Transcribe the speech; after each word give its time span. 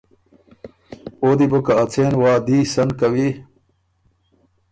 او 1.23 1.29
دی 1.37 1.45
بو 1.51 1.59
که 1.65 1.73
ا 1.81 1.83
څېن 1.91 2.13
وعدي 2.21 2.59
سن 2.73 2.89
کوی 2.99 3.29